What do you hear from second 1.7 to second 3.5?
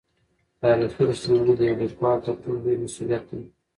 لیکوال تر ټولو لوی مسوولیت دی.